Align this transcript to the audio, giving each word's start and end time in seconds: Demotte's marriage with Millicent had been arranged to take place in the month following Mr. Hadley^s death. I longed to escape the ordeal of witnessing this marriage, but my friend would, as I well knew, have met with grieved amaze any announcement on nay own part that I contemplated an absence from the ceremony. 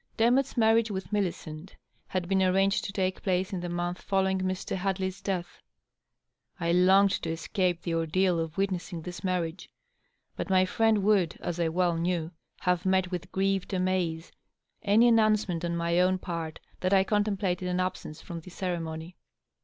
Demotte's 0.17 0.57
marriage 0.57 0.89
with 0.89 1.13
Millicent 1.13 1.75
had 2.07 2.27
been 2.27 2.41
arranged 2.41 2.83
to 2.85 2.91
take 2.91 3.21
place 3.21 3.53
in 3.53 3.59
the 3.59 3.69
month 3.69 4.01
following 4.01 4.39
Mr. 4.39 4.75
Hadley^s 4.75 5.21
death. 5.21 5.61
I 6.59 6.71
longed 6.71 7.11
to 7.21 7.29
escape 7.29 7.83
the 7.83 7.93
ordeal 7.93 8.39
of 8.39 8.57
witnessing 8.57 9.03
this 9.03 9.23
marriage, 9.23 9.69
but 10.35 10.49
my 10.49 10.65
friend 10.65 11.03
would, 11.03 11.37
as 11.39 11.59
I 11.59 11.67
well 11.69 11.97
knew, 11.97 12.31
have 12.61 12.83
met 12.83 13.11
with 13.11 13.31
grieved 13.31 13.75
amaze 13.75 14.31
any 14.81 15.07
announcement 15.07 15.63
on 15.63 15.77
nay 15.77 16.01
own 16.01 16.17
part 16.17 16.59
that 16.79 16.93
I 16.95 17.03
contemplated 17.03 17.67
an 17.67 17.79
absence 17.79 18.21
from 18.23 18.39
the 18.39 18.49
ceremony. 18.49 19.17